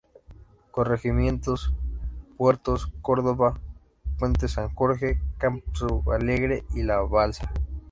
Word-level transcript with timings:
Corregimientos: 0.71 1.75
Puerto 2.35 2.75
Córdoba, 3.03 3.59
Puente 4.17 4.47
San 4.47 4.67
Jorge, 4.73 5.21
Campo 5.37 6.11
Alegre 6.11 6.63
y 6.73 6.81
La 6.81 7.01
Balsa. 7.01 7.51